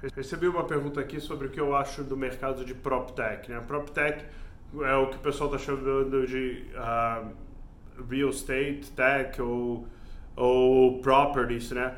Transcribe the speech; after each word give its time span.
Recebi 0.00 0.46
uma 0.46 0.62
pergunta 0.62 1.00
aqui 1.00 1.18
sobre 1.18 1.48
o 1.48 1.50
que 1.50 1.60
eu 1.60 1.74
acho 1.74 2.04
do 2.04 2.16
mercado 2.16 2.64
de 2.64 2.72
PropTech. 2.72 3.50
Né? 3.50 3.60
PropTech 3.66 4.24
é 4.82 4.94
o 4.94 5.08
que 5.08 5.16
o 5.16 5.18
pessoal 5.18 5.52
está 5.52 5.58
chamando 5.58 6.24
de 6.24 6.64
uh, 6.74 7.32
real 8.08 8.30
estate 8.30 8.92
tech 8.94 9.42
ou, 9.42 9.88
ou 10.36 11.00
properties, 11.00 11.72
né? 11.72 11.96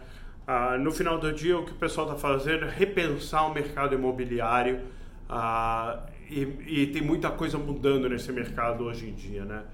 Uh, 0.49 0.79
no 0.79 0.91
final 0.91 1.19
do 1.19 1.31
dia, 1.31 1.59
o 1.59 1.65
que 1.65 1.73
o 1.73 1.77
pessoal 1.77 2.07
está 2.09 2.19
fazendo 2.19 2.65
é 2.65 2.71
repensar 2.71 3.47
o 3.47 3.53
mercado 3.53 3.95
imobiliário 3.95 4.81
uh, 5.29 6.01
e, 6.29 6.83
e, 6.83 6.87
tem 6.87 7.03
muita 7.03 7.31
coisa 7.31 7.59
mudando 7.59 8.09
nesse 8.09 8.33
mercado 8.33 8.85
hoje 8.85 9.09
em 9.09 9.15
dia, 9.15 9.45
né? 9.45 9.65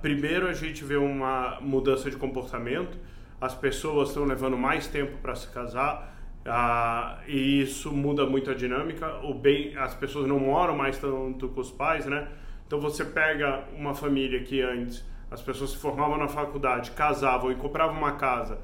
primeiro, 0.00 0.48
a 0.48 0.54
gente 0.54 0.82
vê 0.82 0.96
uma 0.96 1.60
mudança 1.60 2.10
de 2.10 2.16
comportamento, 2.16 2.96
as 3.38 3.54
pessoas 3.54 4.08
estão 4.08 4.24
levando 4.24 4.56
mais 4.56 4.86
tempo 4.86 5.18
para 5.18 5.34
se 5.34 5.48
casar, 5.48 6.19
ah, 6.46 7.18
e 7.26 7.62
isso 7.62 7.92
muda 7.92 8.24
muito 8.26 8.50
a 8.50 8.54
dinâmica. 8.54 9.20
O 9.22 9.34
bem, 9.34 9.76
as 9.76 9.94
pessoas 9.94 10.26
não 10.26 10.38
moram 10.38 10.76
mais 10.76 10.98
tanto 10.98 11.48
com 11.48 11.60
os 11.60 11.70
pais, 11.70 12.06
né? 12.06 12.28
Então 12.66 12.80
você 12.80 13.04
pega 13.04 13.64
uma 13.76 13.94
família 13.94 14.42
que 14.42 14.62
antes 14.62 15.04
as 15.30 15.42
pessoas 15.42 15.70
se 15.70 15.76
formavam 15.76 16.16
na 16.16 16.28
faculdade, 16.28 16.90
casavam 16.92 17.52
e 17.52 17.54
compravam 17.54 17.96
uma 17.96 18.12
casa 18.12 18.58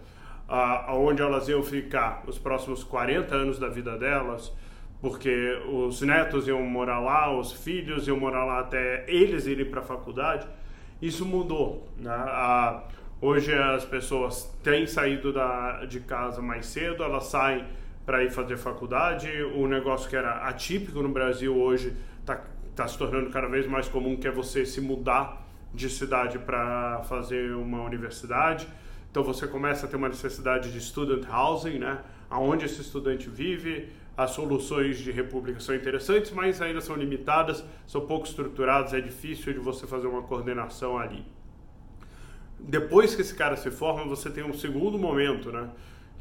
ah, 0.48 0.94
onde 0.94 1.22
elas 1.22 1.48
iam 1.48 1.62
ficar 1.62 2.22
os 2.26 2.38
próximos 2.38 2.84
40 2.84 3.34
anos 3.34 3.58
da 3.58 3.68
vida 3.68 3.96
delas, 3.98 4.52
porque 5.00 5.60
os 5.70 6.00
netos 6.02 6.46
iam 6.48 6.62
morar 6.62 7.00
lá, 7.00 7.36
os 7.36 7.52
filhos 7.52 8.06
iam 8.08 8.18
morar 8.18 8.44
lá 8.44 8.60
até 8.60 9.04
eles 9.08 9.46
irem 9.46 9.66
para 9.66 9.80
a 9.80 9.84
faculdade. 9.84 10.46
Isso 11.00 11.24
mudou. 11.26 11.88
Né? 11.98 12.10
Ah, 12.10 12.82
Hoje 13.18 13.50
as 13.54 13.82
pessoas 13.82 14.44
têm 14.62 14.86
saído 14.86 15.32
da, 15.32 15.86
de 15.86 16.00
casa 16.00 16.42
mais 16.42 16.66
cedo, 16.66 17.02
elas 17.02 17.24
saem 17.24 17.64
para 18.04 18.22
ir 18.22 18.30
fazer 18.30 18.58
faculdade. 18.58 19.30
O 19.54 19.66
negócio 19.66 20.08
que 20.10 20.14
era 20.14 20.46
atípico 20.46 21.02
no 21.02 21.08
Brasil 21.08 21.56
hoje 21.56 21.96
está 22.20 22.44
tá 22.74 22.86
se 22.86 22.98
tornando 22.98 23.30
cada 23.30 23.48
vez 23.48 23.66
mais 23.66 23.88
comum, 23.88 24.16
que 24.16 24.28
é 24.28 24.30
você 24.30 24.66
se 24.66 24.82
mudar 24.82 25.46
de 25.72 25.88
cidade 25.88 26.38
para 26.38 27.02
fazer 27.08 27.54
uma 27.54 27.82
universidade. 27.84 28.68
Então 29.10 29.24
você 29.24 29.46
começa 29.46 29.86
a 29.86 29.88
ter 29.88 29.96
uma 29.96 30.10
necessidade 30.10 30.70
de 30.70 30.78
student 30.78 31.26
housing, 31.26 31.78
né? 31.78 31.98
Aonde 32.28 32.66
esse 32.66 32.82
estudante 32.82 33.30
vive, 33.30 33.88
as 34.14 34.32
soluções 34.32 34.98
de 34.98 35.10
república 35.10 35.58
são 35.58 35.74
interessantes, 35.74 36.32
mas 36.32 36.60
ainda 36.60 36.82
são 36.82 36.94
limitadas, 36.94 37.64
são 37.86 38.02
pouco 38.02 38.26
estruturadas, 38.26 38.92
é 38.92 39.00
difícil 39.00 39.54
de 39.54 39.58
você 39.58 39.86
fazer 39.86 40.06
uma 40.06 40.20
coordenação 40.20 40.98
ali 40.98 41.24
depois 42.58 43.14
que 43.14 43.22
esse 43.22 43.34
cara 43.34 43.56
se 43.56 43.70
forma, 43.70 44.04
você 44.04 44.30
tem 44.30 44.44
um 44.44 44.54
segundo 44.54 44.98
momento, 44.98 45.52
né? 45.52 45.68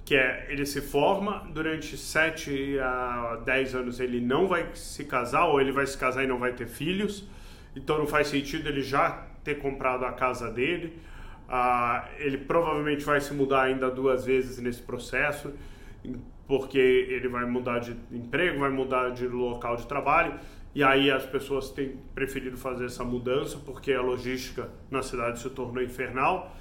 Que 0.03 0.15
é, 0.15 0.45
ele 0.49 0.65
se 0.65 0.81
forma, 0.81 1.47
durante 1.51 1.97
7 1.97 2.77
a 2.79 3.41
10 3.43 3.75
anos 3.75 3.99
ele 3.99 4.21
não 4.21 4.47
vai 4.47 4.69
se 4.75 5.03
casar, 5.05 5.45
ou 5.45 5.59
ele 5.59 5.71
vai 5.71 5.85
se 5.87 5.97
casar 5.97 6.23
e 6.23 6.27
não 6.27 6.37
vai 6.37 6.53
ter 6.53 6.67
filhos, 6.67 7.27
então 7.75 7.97
não 7.97 8.05
faz 8.05 8.27
sentido 8.27 8.69
ele 8.69 8.81
já 8.81 9.25
ter 9.43 9.55
comprado 9.55 10.05
a 10.05 10.11
casa 10.11 10.51
dele. 10.51 10.99
Ah, 11.47 12.07
ele 12.17 12.37
provavelmente 12.37 13.03
vai 13.03 13.21
se 13.21 13.33
mudar 13.33 13.63
ainda 13.63 13.89
duas 13.89 14.25
vezes 14.25 14.57
nesse 14.59 14.81
processo, 14.81 15.53
porque 16.47 16.77
ele 16.77 17.27
vai 17.27 17.45
mudar 17.45 17.79
de 17.79 17.95
emprego, 18.11 18.59
vai 18.59 18.69
mudar 18.69 19.09
de 19.09 19.27
local 19.27 19.75
de 19.75 19.87
trabalho. 19.87 20.33
E 20.73 20.83
aí 20.83 21.09
as 21.09 21.25
pessoas 21.25 21.69
têm 21.69 21.97
preferido 22.13 22.57
fazer 22.57 22.85
essa 22.85 23.03
mudança 23.03 23.57
porque 23.65 23.93
a 23.93 24.01
logística 24.01 24.69
na 24.91 25.01
cidade 25.01 25.39
se 25.39 25.49
tornou 25.49 25.81
infernal. 25.81 26.55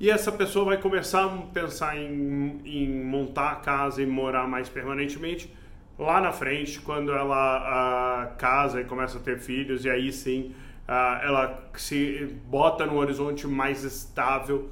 E 0.00 0.10
essa 0.10 0.32
pessoa 0.32 0.64
vai 0.64 0.78
começar 0.78 1.24
a 1.24 1.28
pensar 1.52 1.96
em, 1.96 2.60
em 2.64 3.04
montar 3.04 3.52
a 3.52 3.56
casa 3.56 4.02
e 4.02 4.06
morar 4.06 4.48
mais 4.48 4.68
permanentemente 4.68 5.52
lá 5.98 6.20
na 6.20 6.32
frente, 6.32 6.80
quando 6.80 7.12
ela 7.12 8.32
uh, 8.32 8.36
casa 8.36 8.80
e 8.80 8.84
começa 8.84 9.18
a 9.18 9.20
ter 9.20 9.38
filhos, 9.38 9.84
e 9.84 9.90
aí 9.90 10.12
sim 10.12 10.54
uh, 10.88 11.22
ela 11.22 11.70
se 11.74 12.34
bota 12.46 12.84
no 12.86 12.96
horizonte 12.96 13.46
mais 13.46 13.84
estável 13.84 14.70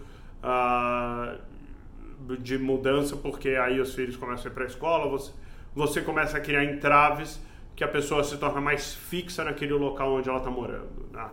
de 2.36 2.58
mudança, 2.58 3.16
porque 3.16 3.50
aí 3.50 3.80
os 3.80 3.94
filhos 3.94 4.16
começam 4.16 4.46
a 4.46 4.50
ir 4.50 4.54
para 4.54 4.64
a 4.64 4.66
escola, 4.66 5.08
você, 5.08 5.32
você 5.74 6.00
começa 6.00 6.36
a 6.36 6.40
criar 6.40 6.64
entraves 6.64 7.40
que 7.74 7.84
a 7.84 7.88
pessoa 7.88 8.22
se 8.22 8.36
torna 8.36 8.60
mais 8.60 8.94
fixa 8.94 9.44
naquele 9.44 9.72
local 9.72 10.14
onde 10.14 10.28
ela 10.28 10.38
está 10.38 10.50
morando. 10.50 11.08
Né? 11.12 11.28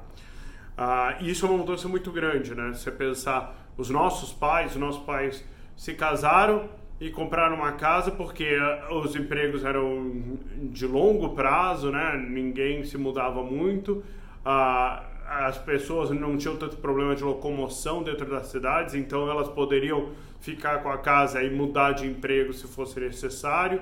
Ah, 0.77 1.17
e 1.19 1.29
isso 1.29 1.45
é 1.45 1.49
uma 1.49 1.57
mudança 1.57 1.87
muito 1.87 2.11
grande, 2.11 2.53
né? 2.53 2.71
Você 2.73 2.91
pensar, 2.91 3.55
os 3.75 3.89
nossos 3.89 4.31
pais, 4.31 4.71
os 4.71 4.77
nossos 4.77 5.03
pais 5.03 5.43
se 5.75 5.93
casaram 5.93 6.69
e 6.99 7.09
compraram 7.09 7.55
uma 7.55 7.73
casa 7.73 8.11
porque 8.11 8.57
os 8.91 9.15
empregos 9.15 9.63
eram 9.63 10.37
de 10.71 10.85
longo 10.85 11.29
prazo, 11.29 11.91
né? 11.91 12.15
Ninguém 12.17 12.83
se 12.83 12.97
mudava 12.97 13.43
muito. 13.43 14.03
Ah, 14.45 15.03
as 15.27 15.57
pessoas 15.57 16.09
não 16.09 16.37
tinham 16.37 16.55
tanto 16.55 16.77
problema 16.77 17.13
de 17.13 17.23
locomoção 17.23 18.01
dentro 18.01 18.25
das 18.25 18.47
cidades, 18.47 18.95
então 18.95 19.29
elas 19.29 19.49
poderiam 19.49 20.09
ficar 20.39 20.81
com 20.81 20.89
a 20.89 20.97
casa 20.97 21.43
e 21.43 21.49
mudar 21.49 21.91
de 21.91 22.07
emprego 22.07 22.53
se 22.53 22.65
fosse 22.67 22.99
necessário. 22.99 23.81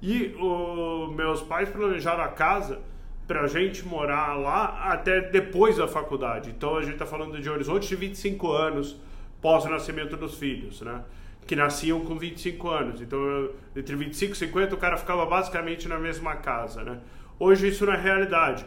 E 0.00 0.34
os 0.38 1.14
meus 1.14 1.42
pais 1.42 1.68
planejaram 1.68 2.22
a 2.22 2.28
casa 2.28 2.80
para 3.26 3.42
a 3.42 3.46
gente 3.46 3.86
morar 3.86 4.34
lá 4.34 4.90
até 4.90 5.20
depois 5.20 5.76
da 5.76 5.86
faculdade. 5.86 6.50
Então 6.50 6.76
a 6.76 6.82
gente 6.82 6.94
está 6.94 7.06
falando 7.06 7.40
de 7.40 7.50
horizonte 7.50 7.88
de 7.88 7.96
25 7.96 8.50
anos 8.52 8.96
pós 9.42 9.64
o 9.64 9.68
nascimento 9.68 10.16
dos 10.16 10.38
filhos, 10.38 10.80
né? 10.80 11.02
Que 11.46 11.54
nasciam 11.54 12.00
com 12.00 12.16
25 12.16 12.68
anos. 12.68 13.00
Então 13.02 13.50
entre 13.74 13.96
25 13.96 14.32
e 14.32 14.36
50 14.36 14.74
o 14.74 14.78
cara 14.78 14.96
ficava 14.96 15.26
basicamente 15.26 15.88
na 15.88 15.98
mesma 15.98 16.36
casa, 16.36 16.82
né? 16.82 17.00
Hoje 17.38 17.68
isso 17.68 17.84
não 17.84 17.92
é 17.92 17.96
realidade. 17.96 18.64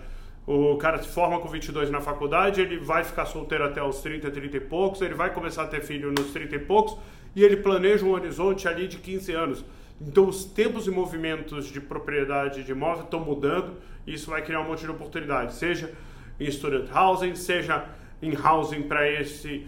O 0.51 0.77
cara 0.77 0.97
se 0.97 1.07
forma 1.07 1.39
com 1.39 1.47
22 1.47 1.91
na 1.91 2.01
faculdade, 2.01 2.59
ele 2.59 2.79
vai 2.79 3.03
ficar 3.03 3.27
solteiro 3.27 3.65
até 3.65 3.83
os 3.83 4.01
30, 4.01 4.31
30 4.31 4.57
e 4.57 4.59
poucos, 4.59 4.99
ele 4.99 5.13
vai 5.13 5.31
começar 5.31 5.61
a 5.61 5.67
ter 5.67 5.79
filho 5.83 6.11
nos 6.11 6.31
30 6.31 6.55
e 6.55 6.59
poucos 6.59 6.97
e 7.35 7.43
ele 7.43 7.57
planeja 7.57 8.03
um 8.03 8.09
horizonte 8.13 8.67
ali 8.67 8.87
de 8.87 8.97
15 8.97 9.31
anos. 9.31 9.63
Então, 10.01 10.27
os 10.27 10.45
tempos 10.45 10.87
e 10.87 10.89
movimentos 10.89 11.67
de 11.67 11.79
propriedade 11.79 12.63
de 12.63 12.71
imóvel 12.71 13.03
estão 13.03 13.19
mudando 13.19 13.73
e 14.07 14.15
isso 14.15 14.31
vai 14.31 14.41
criar 14.41 14.61
um 14.61 14.63
monte 14.63 14.79
de 14.79 14.89
oportunidades, 14.89 15.53
seja 15.53 15.93
em 16.39 16.49
student 16.49 16.89
housing, 16.91 17.35
seja 17.35 17.85
em 18.19 18.35
housing 18.35 18.81
para 18.81 19.07
esse 19.07 19.67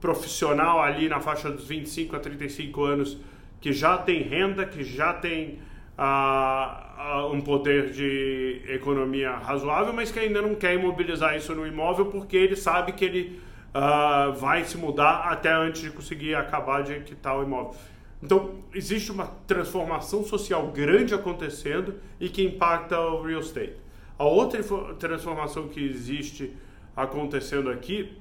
profissional 0.00 0.82
ali 0.82 1.08
na 1.08 1.20
faixa 1.20 1.48
dos 1.48 1.68
25 1.68 2.16
a 2.16 2.18
35 2.18 2.82
anos 2.82 3.18
que 3.60 3.72
já 3.72 3.96
tem 3.98 4.20
renda, 4.22 4.66
que 4.66 4.82
já 4.82 5.12
tem 5.12 5.60
uh, 6.02 7.28
uh, 7.28 7.32
um 7.32 7.40
poder 7.40 7.90
de 7.90 8.62
economia 8.68 9.30
razoável, 9.30 9.92
mas 9.92 10.10
que 10.10 10.18
ainda 10.18 10.42
não 10.42 10.54
quer 10.54 10.74
imobilizar 10.74 11.36
isso 11.36 11.54
no 11.54 11.66
imóvel 11.66 12.06
porque 12.06 12.36
ele 12.36 12.56
sabe 12.56 12.92
que 12.92 13.04
ele 13.04 13.40
uh, 13.74 14.32
vai 14.32 14.64
se 14.64 14.76
mudar 14.76 15.28
até 15.30 15.52
antes 15.52 15.82
de 15.82 15.90
conseguir 15.90 16.34
acabar 16.34 16.82
de 16.82 17.00
quitar 17.00 17.38
o 17.38 17.44
imóvel. 17.44 17.76
Então, 18.22 18.50
existe 18.72 19.10
uma 19.10 19.26
transformação 19.46 20.24
social 20.24 20.68
grande 20.68 21.14
acontecendo 21.14 21.96
e 22.20 22.28
que 22.28 22.44
impacta 22.44 22.98
o 22.98 23.22
real 23.22 23.40
estate. 23.40 23.74
A 24.16 24.24
outra 24.24 24.62
transformação 24.98 25.66
que 25.66 25.84
existe 25.84 26.52
acontecendo 26.96 27.68
aqui 27.70 28.16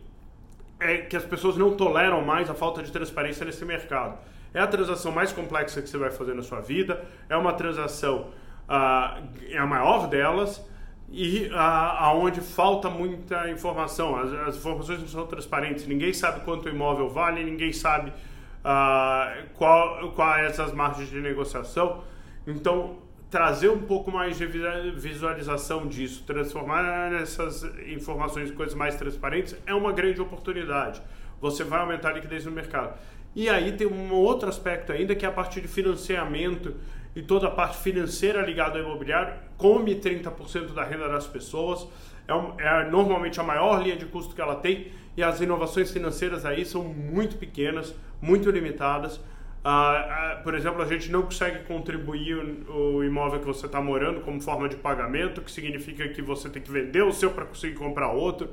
é 0.79 0.97
que 0.97 1.15
as 1.15 1.23
pessoas 1.23 1.55
não 1.55 1.75
toleram 1.75 2.25
mais 2.25 2.49
a 2.49 2.55
falta 2.55 2.81
de 2.81 2.91
transparência 2.91 3.45
nesse 3.45 3.63
mercado. 3.63 4.17
É 4.53 4.59
a 4.59 4.67
transação 4.67 5.11
mais 5.11 5.31
complexa 5.31 5.81
que 5.81 5.89
você 5.89 5.97
vai 5.97 6.11
fazer 6.11 6.33
na 6.33 6.43
sua 6.43 6.59
vida, 6.59 7.03
é 7.29 7.37
uma 7.37 7.53
transação, 7.53 8.29
uh, 8.67 9.23
é 9.49 9.57
a 9.57 9.65
maior 9.65 10.07
delas, 10.07 10.65
e 11.09 11.47
uh, 11.47 11.55
aonde 11.55 12.41
falta 12.41 12.89
muita 12.89 13.49
informação. 13.49 14.15
As, 14.15 14.33
as 14.33 14.55
informações 14.57 14.99
não 14.99 15.07
são 15.07 15.25
transparentes, 15.27 15.87
ninguém 15.87 16.13
sabe 16.13 16.41
quanto 16.41 16.67
o 16.67 16.69
imóvel 16.69 17.09
vale, 17.09 17.43
ninguém 17.43 17.71
sabe 17.71 18.11
uh, 18.11 19.49
qual, 19.55 20.11
quais 20.11 20.51
essas 20.51 20.73
margens 20.73 21.09
de 21.09 21.19
negociação. 21.19 22.03
Então, 22.45 22.97
trazer 23.29 23.69
um 23.69 23.83
pouco 23.83 24.11
mais 24.11 24.37
de 24.37 24.45
visualização 24.45 25.87
disso, 25.87 26.23
transformar 26.25 27.13
essas 27.13 27.63
informações 27.87 28.51
em 28.51 28.53
coisas 28.53 28.75
mais 28.75 28.95
transparentes 28.95 29.55
é 29.65 29.73
uma 29.73 29.93
grande 29.93 30.19
oportunidade. 30.21 31.01
Você 31.39 31.63
vai 31.63 31.79
aumentar 31.79 32.09
a 32.09 32.13
liquidez 32.13 32.45
no 32.45 32.51
mercado. 32.51 32.99
E 33.35 33.47
aí 33.49 33.71
tem 33.71 33.87
um 33.87 34.13
outro 34.13 34.49
aspecto 34.49 34.91
ainda 34.91 35.15
que 35.15 35.25
é 35.25 35.29
a 35.29 35.31
parte 35.31 35.61
de 35.61 35.67
financiamento 35.67 36.75
e 37.15 37.21
toda 37.21 37.47
a 37.47 37.51
parte 37.51 37.77
financeira 37.77 38.41
ligada 38.41 38.79
ao 38.79 38.85
imobiliário 38.85 39.33
come 39.57 39.95
30% 39.95 40.73
da 40.73 40.83
renda 40.83 41.07
das 41.07 41.27
pessoas. 41.27 41.87
É, 42.27 42.33
um, 42.33 42.59
é 42.59 42.89
normalmente 42.89 43.39
a 43.39 43.43
maior 43.43 43.81
linha 43.81 43.95
de 43.95 44.05
custo 44.05 44.35
que 44.35 44.41
ela 44.41 44.55
tem 44.55 44.91
e 45.15 45.23
as 45.23 45.41
inovações 45.41 45.91
financeiras 45.91 46.45
aí 46.45 46.65
são 46.65 46.83
muito 46.83 47.37
pequenas, 47.37 47.93
muito 48.21 48.49
limitadas. 48.49 49.17
Uh, 49.63 50.39
uh, 50.39 50.43
por 50.43 50.55
exemplo, 50.55 50.81
a 50.81 50.85
gente 50.85 51.11
não 51.11 51.21
consegue 51.21 51.63
contribuir 51.65 52.35
o, 52.67 52.95
o 52.97 53.03
imóvel 53.03 53.39
que 53.39 53.45
você 53.45 53.65
está 53.65 53.79
morando 53.79 54.21
como 54.21 54.41
forma 54.41 54.67
de 54.67 54.75
pagamento, 54.75 55.41
que 55.41 55.51
significa 55.51 56.07
que 56.09 56.21
você 56.21 56.49
tem 56.49 56.61
que 56.61 56.71
vender 56.71 57.03
o 57.03 57.11
seu 57.11 57.29
para 57.29 57.45
conseguir 57.45 57.75
comprar 57.75 58.11
outro, 58.11 58.49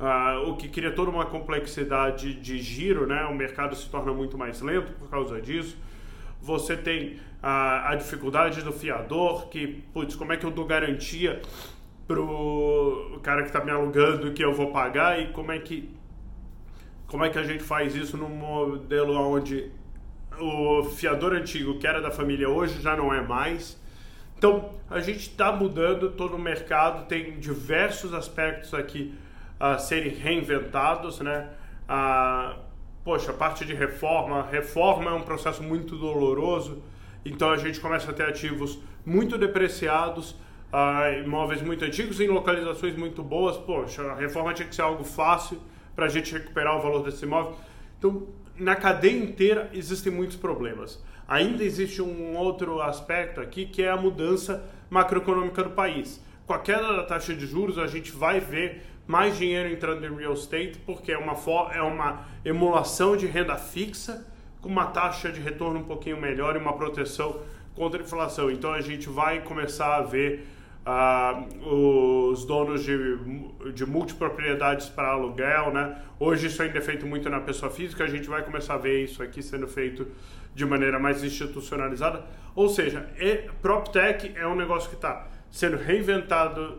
uh, 0.00 0.48
o 0.48 0.56
que 0.56 0.68
cria 0.68 0.90
toda 0.90 1.10
uma 1.10 1.26
complexidade 1.26 2.34
de 2.34 2.58
giro, 2.58 3.06
né? 3.06 3.24
O 3.26 3.34
mercado 3.34 3.76
se 3.76 3.88
torna 3.88 4.12
muito 4.12 4.36
mais 4.38 4.60
lento 4.60 4.92
por 4.94 5.08
causa 5.08 5.40
disso. 5.40 5.76
você 6.40 6.76
tem 6.76 7.18
a, 7.42 7.90
a 7.90 7.94
dificuldade 7.94 8.62
do 8.62 8.72
fiador, 8.72 9.48
que, 9.48 9.82
putz, 9.92 10.16
como 10.16 10.32
é 10.32 10.36
que 10.36 10.44
eu 10.44 10.50
dou 10.50 10.64
garantia 10.64 11.40
pro 12.08 13.20
cara 13.22 13.42
que 13.42 13.48
está 13.48 13.64
me 13.64 13.70
alugando 13.70 14.32
que 14.32 14.42
eu 14.42 14.52
vou 14.52 14.72
pagar 14.72 15.20
e 15.20 15.28
como 15.32 15.52
é 15.52 15.58
que 15.60 15.94
como 17.06 17.24
é 17.24 17.28
que 17.28 17.38
a 17.38 17.42
gente 17.42 17.62
faz 17.62 17.94
isso 17.94 18.16
num 18.16 18.28
modelo 18.28 19.14
onde 19.14 19.70
o 20.38 20.84
fiador 20.84 21.32
antigo, 21.34 21.76
que 21.78 21.86
era 21.86 22.00
da 22.00 22.10
família, 22.10 22.48
hoje 22.48 22.80
já 22.80 22.96
não 22.96 23.12
é 23.12 23.20
mais. 23.20 23.80
Então, 24.38 24.70
a 24.88 25.00
gente 25.00 25.18
está 25.18 25.52
mudando 25.52 26.12
todo 26.12 26.36
o 26.36 26.38
mercado, 26.38 27.06
tem 27.06 27.38
diversos 27.38 28.14
aspectos 28.14 28.72
aqui 28.72 29.12
a 29.60 29.78
serem 29.78 30.14
reinventados, 30.14 31.20
né? 31.20 31.50
A, 31.86 32.56
poxa, 33.04 33.30
a 33.30 33.34
parte 33.34 33.64
de 33.64 33.74
reforma, 33.74 34.42
reforma 34.50 35.10
é 35.10 35.14
um 35.14 35.22
processo 35.22 35.62
muito 35.62 35.96
doloroso, 35.96 36.82
então 37.24 37.50
a 37.50 37.56
gente 37.56 37.78
começa 37.78 38.10
a 38.10 38.14
ter 38.14 38.24
ativos 38.24 38.78
muito 39.04 39.36
depreciados, 39.36 40.34
imóveis 41.24 41.60
muito 41.62 41.84
antigos 41.84 42.20
em 42.20 42.28
localizações 42.28 42.96
muito 42.96 43.22
boas. 43.22 43.56
Poxa, 43.56 44.02
a 44.12 44.14
reforma 44.14 44.54
tinha 44.54 44.66
que 44.66 44.74
ser 44.74 44.82
algo 44.82 45.04
fácil 45.04 45.60
para 45.94 46.06
a 46.06 46.08
gente 46.08 46.32
recuperar 46.32 46.78
o 46.78 46.82
valor 46.82 47.02
desse 47.02 47.24
imóvel. 47.24 47.56
Então, 47.98 48.26
na 48.56 48.76
cadeia 48.76 49.18
inteira 49.18 49.68
existem 49.72 50.12
muitos 50.12 50.36
problemas. 50.36 51.02
Ainda 51.26 51.62
existe 51.62 52.00
um 52.00 52.36
outro 52.36 52.80
aspecto 52.80 53.40
aqui 53.40 53.66
que 53.66 53.82
é 53.82 53.90
a 53.90 53.96
mudança 53.96 54.64
macroeconômica 54.88 55.62
do 55.62 55.70
país. 55.70 56.24
Com 56.46 56.54
a 56.54 56.58
queda 56.58 56.96
da 56.96 57.04
taxa 57.04 57.34
de 57.34 57.46
juros, 57.46 57.78
a 57.78 57.86
gente 57.86 58.10
vai 58.12 58.40
ver 58.40 58.82
mais 59.10 59.36
dinheiro 59.36 59.68
entrando 59.68 60.06
em 60.06 60.16
real 60.16 60.34
estate, 60.34 60.78
porque 60.86 61.10
é 61.10 61.18
uma, 61.18 61.34
é 61.74 61.82
uma 61.82 62.26
emulação 62.44 63.16
de 63.16 63.26
renda 63.26 63.56
fixa 63.56 64.24
com 64.60 64.68
uma 64.68 64.86
taxa 64.86 65.32
de 65.32 65.40
retorno 65.40 65.80
um 65.80 65.84
pouquinho 65.84 66.20
melhor 66.20 66.54
e 66.54 66.58
uma 66.58 66.74
proteção 66.74 67.40
contra 67.74 68.00
a 68.00 68.04
inflação. 68.04 68.48
Então 68.52 68.72
a 68.72 68.80
gente 68.80 69.08
vai 69.08 69.40
começar 69.40 69.96
a 69.96 70.02
ver 70.02 70.46
uh, 70.86 72.30
os 72.30 72.44
donos 72.44 72.84
de, 72.84 72.94
de 73.74 73.84
multipropriedades 73.84 74.88
para 74.88 75.08
aluguel, 75.08 75.72
né? 75.72 76.00
Hoje 76.20 76.46
isso 76.46 76.62
ainda 76.62 76.78
é 76.78 76.80
feito 76.80 77.04
muito 77.04 77.28
na 77.28 77.40
pessoa 77.40 77.68
física, 77.68 78.04
a 78.04 78.08
gente 78.08 78.28
vai 78.28 78.44
começar 78.44 78.74
a 78.74 78.78
ver 78.78 79.02
isso 79.02 79.24
aqui 79.24 79.42
sendo 79.42 79.66
feito 79.66 80.06
de 80.54 80.64
maneira 80.64 81.00
mais 81.00 81.24
institucionalizada. 81.24 82.24
Ou 82.54 82.68
seja, 82.68 83.10
é, 83.18 83.48
PropTech 83.60 84.34
é 84.36 84.46
um 84.46 84.54
negócio 84.54 84.88
que 84.88 84.94
está 84.94 85.26
sendo 85.50 85.76
reinventado 85.76 86.78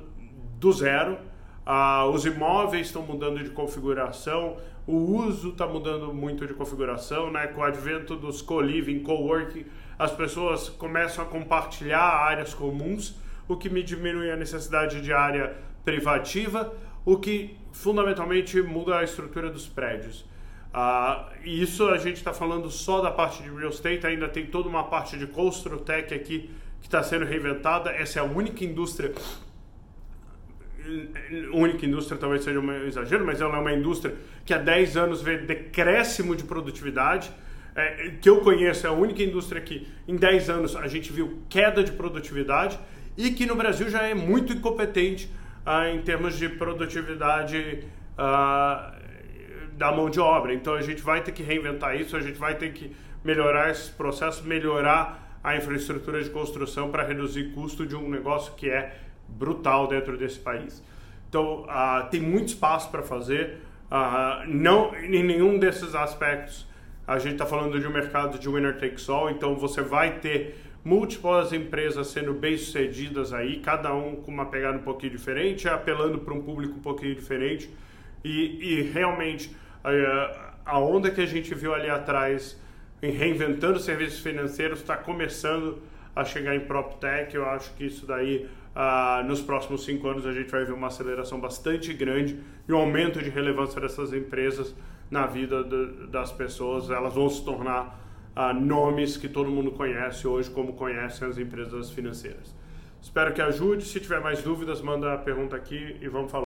do 0.57 0.72
zero, 0.72 1.18
uh, 1.66 2.10
os 2.10 2.25
imóveis 2.25 2.88
estão 2.88 3.02
mudando 3.02 3.44
de 3.44 3.50
configuração, 3.50 4.58
o 4.88 4.96
uso 4.96 5.50
está 5.50 5.68
mudando 5.68 6.13
muito 6.13 6.46
de 6.48 6.54
configuração, 6.54 7.31
né? 7.31 7.48
Com 7.48 7.62
o 7.62 7.63
advento 7.63 8.16
dos 8.16 8.42
co-living, 8.42 9.00
co-working, 9.00 9.66
as 9.98 10.12
pessoas 10.12 10.69
começam 10.69 11.24
a 11.24 11.28
compartilhar 11.28 12.02
áreas 12.02 12.54
comuns 12.54 13.16
o 13.48 13.58
que 13.58 13.69
me 13.69 13.84
diminui 13.84 14.31
a 14.31 14.36
necessidade 14.36 15.02
de 15.02 15.12
área 15.12 15.56
privativa, 15.84 16.74
o 17.06 17.18
que 17.18 17.58
fundamentalmente 17.72 18.62
muda 18.62 18.98
a 18.98 19.04
estrutura 19.04 19.50
dos 19.50 19.68
prédios. 19.68 20.25
E 21.44 21.62
isso 21.62 21.88
a 21.90 21.98
gente 21.98 22.18
está 22.18 22.34
falando 22.34 22.69
só 22.69 23.02
da 23.02 23.12
parte 23.12 23.44
de 23.44 23.50
real 23.50 23.69
estate, 23.69 24.08
ainda 24.08 24.30
tem 24.30 24.46
toda 24.46 24.69
uma 24.69 24.86
parte 24.86 25.18
de 25.18 25.28
Construtech 25.28 26.13
aqui 26.13 26.50
que 26.80 26.88
está 26.88 27.04
sendo 27.04 27.25
reinventada. 27.25 27.92
Essa 27.92 28.19
é 28.19 28.22
a 28.22 28.25
única 28.25 28.63
indústria, 28.63 29.13
única 31.54 31.86
indústria 31.86 32.19
talvez 32.19 32.44
seja 32.44 32.60
um 32.60 32.88
exagero, 32.88 33.25
mas 33.25 33.42
ela 33.42 33.57
é 33.57 33.60
uma 33.60 33.74
indústria 33.74 34.16
que 34.45 34.54
há 34.54 34.57
10 34.57 34.98
anos 34.98 35.22
vê 35.22 35.38
decréscimo 35.38 36.36
de 36.36 36.44
produtividade. 36.44 37.31
É, 37.74 38.12
que 38.22 38.30
eu 38.30 38.42
conheço, 38.42 38.86
é 38.86 38.89
a 38.89 38.94
única 38.94 39.24
indústria 39.24 39.62
que 39.62 39.88
em 40.06 40.16
10 40.16 40.50
anos 40.50 40.75
a 40.75 40.88
gente 40.88 41.12
viu 41.12 41.42
queda 41.48 41.81
de 41.83 41.92
produtividade 41.94 42.78
e 43.18 43.31
que 43.31 43.45
no 43.45 43.56
Brasil 43.56 43.89
já 43.89 44.04
é 44.04 44.13
muito 44.13 44.51
incompetente 44.51 45.31
ah, 45.66 45.89
em 45.89 46.01
termos 46.01 46.38
de 46.38 46.50
produtividade 46.50 47.86
ah, 48.18 48.94
da 49.77 49.92
mão 49.92 50.10
de 50.10 50.19
obra. 50.19 50.54
Então 50.54 50.74
a 50.74 50.81
gente 50.81 51.01
vai 51.01 51.22
ter 51.22 51.31
que 51.31 51.44
reinventar 51.44 51.95
isso, 51.95 52.16
a 52.18 52.22
gente 52.22 52.38
vai 52.38 52.56
ter 52.56 52.74
que 52.74 52.95
melhorar 53.24 53.69
esses 53.69 53.89
processos, 53.89 54.44
melhorar 54.44 55.39
a 55.44 55.56
infraestrutura 55.56 56.24
de 56.24 56.30
construção 56.30 56.92
para 56.92 57.04
reduzir 57.04 57.51
custo 57.54 57.86
de 57.86 57.95
um 57.95 58.10
negócio 58.10 58.54
que 58.56 58.69
é 58.69 58.95
brutal 59.31 59.88
dentro 59.88 60.18
desse 60.18 60.39
país. 60.39 60.83
Então 61.30 61.66
ah, 61.68 62.07
tem 62.12 62.22
muito 62.22 62.50
espaço 62.50 62.89
para 62.89 63.01
fazer. 63.01 63.57
Ah, 63.89 64.44
não 64.48 64.95
em 64.95 65.24
nenhum 65.24 65.57
desses 65.57 65.95
aspectos 65.95 66.69
a 67.07 67.19
gente 67.19 67.33
está 67.33 67.45
falando 67.45 67.80
de 67.80 67.86
um 67.86 67.92
mercado 67.92 68.39
de 68.39 68.48
winner 68.48 68.78
takes 68.78 69.10
all, 69.10 69.30
então 69.30 69.56
você 69.56 69.81
vai 69.81 70.19
ter 70.19 70.56
múltiplas 70.83 71.51
empresas 71.54 72.07
sendo 72.07 72.33
bem-sucedidas 72.33 73.33
aí, 73.33 73.60
cada 73.60 73.94
um 73.94 74.16
com 74.16 74.31
uma 74.31 74.45
pegada 74.45 74.78
um 74.78 74.81
pouquinho 74.81 75.12
diferente, 75.12 75.68
apelando 75.68 76.19
para 76.19 76.34
um 76.34 76.42
público 76.42 76.75
um 76.75 76.81
pouquinho 76.81 77.13
diferente. 77.13 77.69
E, 78.24 78.80
e 78.80 78.81
realmente, 78.84 79.56
a, 79.84 80.54
a 80.66 80.80
onda 80.80 81.12
que 81.12 81.22
a 81.22 81.25
gente 81.25 81.54
viu 81.54 81.74
ali 81.74 81.89
atrás 81.89 82.60
em 83.01 83.12
reinventando 83.12 83.80
serviços 83.80 84.19
financeiros 84.19 84.80
está 84.80 84.95
começando 84.95 85.80
a 86.16 86.24
chegar 86.24 86.56
em 86.56 86.62
PropTech. 86.62 87.36
Eu 87.36 87.45
acho 87.45 87.74
que 87.74 87.86
isso 87.86 88.06
daí, 88.06 88.48
uh, 88.76 89.26
nos 89.26 89.42
próximos 89.42 89.84
cinco 89.84 90.08
anos, 90.08 90.26
a 90.26 90.32
gente 90.32 90.50
vai 90.50 90.66
ver 90.66 90.74
uma 90.74 90.88
aceleração 90.88 91.40
bastante 91.40 91.94
grande 91.94 92.40
e 92.68 92.74
um 92.74 92.78
aumento 92.78 93.22
de 93.22 93.30
relevância 93.30 93.80
dessas 93.80 94.14
empresas 94.14 94.76
na 95.10 95.26
vida 95.26 95.64
de, 95.64 96.08
das 96.08 96.32
pessoas. 96.32 96.90
Elas 96.90 97.14
vão 97.14 97.30
se 97.30 97.44
tornar 97.44 98.00
uh, 98.36 98.54
nomes 98.54 99.18
que 99.18 99.28
todo 99.28 99.50
mundo 99.50 99.72
conhece 99.72 100.28
hoje, 100.28 100.50
como 100.50 100.74
conhecem 100.74 101.28
as 101.28 101.38
empresas 101.38 101.92
financeiras. 101.92 102.56
Espero 103.02 103.34
que 103.34 103.42
ajude. 103.42 103.84
Se 103.84 104.00
tiver 104.00 104.22
mais 104.22 104.44
dúvidas, 104.44 104.82
manda 104.82 105.14
a 105.14 105.18
pergunta 105.18 105.56
aqui 105.56 105.98
e 106.02 106.08
vamos 106.08 106.32
falar. 106.32 106.50